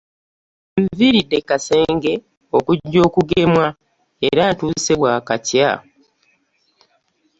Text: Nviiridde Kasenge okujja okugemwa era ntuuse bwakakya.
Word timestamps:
Nviiridde 0.81 1.37
Kasenge 1.49 2.13
okujja 2.57 2.99
okugemwa 3.07 3.65
era 4.27 4.43
ntuuse 4.53 4.93
bwakakya. 4.99 5.69